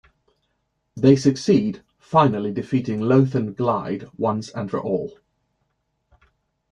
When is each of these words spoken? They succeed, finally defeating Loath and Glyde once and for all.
They 0.97 1.15
succeed, 1.15 1.83
finally 1.99 2.51
defeating 2.51 3.01
Loath 3.01 3.35
and 3.35 3.55
Glyde 3.55 4.07
once 4.17 4.49
and 4.49 4.67
for 4.71 4.79
all. 4.81 5.19